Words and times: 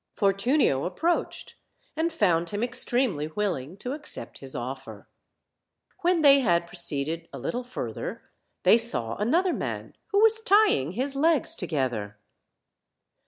Fortunio 0.15 0.85
approached, 0.85 1.53
and 1.95 2.11
found 2.11 2.49
him 2.49 2.63
ex 2.63 2.83
tremely 2.83 3.27
willing 3.35 3.77
to 3.77 3.91
accept 3.93 4.39
his 4.39 4.55
offer. 4.55 5.07
When 5.99 6.21
they 6.21 6.39
had 6.39 6.65
proceeded 6.65 7.29
a 7.31 7.37
little 7.37 7.63
further 7.63 8.23
they 8.63 8.79
saw 8.79 9.15
another 9.17 9.53
man, 9.53 9.95
who 10.07 10.19
was 10.19 10.41
tying 10.41 10.93
his 10.93 11.15
legs 11.15 11.53
together. 11.55 12.17